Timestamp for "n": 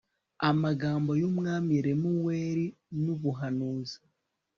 3.01-3.03